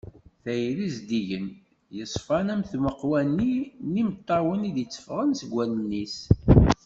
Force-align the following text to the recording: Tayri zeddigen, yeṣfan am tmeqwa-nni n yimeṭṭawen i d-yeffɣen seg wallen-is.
Tayri 0.43 0.85
zeddigen, 0.93 1.45
yeṣfan 1.97 2.47
am 2.53 2.61
tmeqwa-nni 2.71 3.53
n 3.89 3.91
yimeṭṭawen 3.97 4.67
i 4.69 4.71
d-yeffɣen 4.75 5.31
seg 5.39 5.49
wallen-is. 5.55 6.15